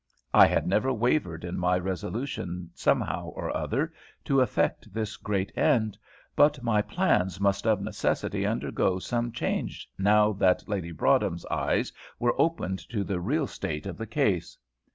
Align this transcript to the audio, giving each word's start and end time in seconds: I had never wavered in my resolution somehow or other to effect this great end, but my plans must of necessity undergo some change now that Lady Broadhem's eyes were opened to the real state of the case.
I 0.33 0.47
had 0.47 0.65
never 0.65 0.91
wavered 0.91 1.45
in 1.45 1.59
my 1.59 1.77
resolution 1.77 2.71
somehow 2.73 3.25
or 3.35 3.55
other 3.55 3.93
to 4.25 4.41
effect 4.41 4.91
this 4.95 5.15
great 5.15 5.55
end, 5.55 5.95
but 6.35 6.63
my 6.63 6.81
plans 6.81 7.39
must 7.39 7.67
of 7.67 7.83
necessity 7.83 8.43
undergo 8.43 8.97
some 8.97 9.31
change 9.31 9.87
now 9.99 10.33
that 10.33 10.67
Lady 10.67 10.91
Broadhem's 10.91 11.45
eyes 11.51 11.93
were 12.17 12.33
opened 12.41 12.79
to 12.89 13.03
the 13.03 13.19
real 13.19 13.45
state 13.45 13.85
of 13.85 13.95
the 13.99 14.07
case. 14.07 14.57